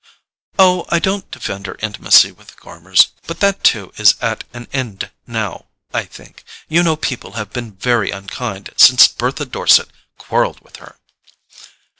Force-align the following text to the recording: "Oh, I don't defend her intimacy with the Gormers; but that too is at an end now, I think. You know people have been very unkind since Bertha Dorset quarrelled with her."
"Oh, 0.57 0.87
I 0.89 0.97
don't 0.97 1.29
defend 1.29 1.67
her 1.67 1.77
intimacy 1.79 2.31
with 2.31 2.47
the 2.47 2.55
Gormers; 2.55 3.09
but 3.27 3.39
that 3.41 3.63
too 3.63 3.93
is 3.97 4.15
at 4.19 4.45
an 4.51 4.67
end 4.73 5.11
now, 5.27 5.67
I 5.93 6.05
think. 6.05 6.43
You 6.67 6.81
know 6.81 6.95
people 6.95 7.33
have 7.33 7.53
been 7.53 7.75
very 7.75 8.09
unkind 8.09 8.71
since 8.77 9.07
Bertha 9.07 9.45
Dorset 9.45 9.89
quarrelled 10.17 10.61
with 10.61 10.77
her." 10.77 10.97